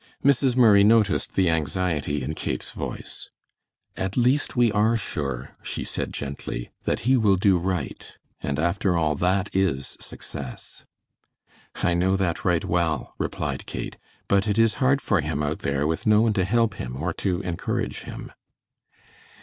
[0.25, 0.55] Mrs.
[0.55, 3.29] Murray noticed the anxiety in Kate's voice.
[3.95, 8.11] "At least we are sure," she said, gently, "that he will do right,
[8.41, 10.85] and after all that is success."
[11.83, 15.85] "I know that right well," replied Kate; "but it is hard for him out there
[15.85, 18.31] with no one to help him or to encourage him."